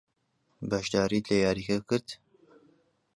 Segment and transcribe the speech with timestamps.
[0.69, 2.07] بەشداریت لە یارییەکە کرد؟